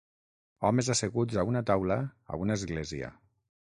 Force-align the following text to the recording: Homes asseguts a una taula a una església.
Homes 0.69 0.87
asseguts 0.93 1.37
a 1.41 1.45
una 1.49 1.63
taula 1.71 1.99
a 2.37 2.41
una 2.47 2.59
església. 2.61 3.13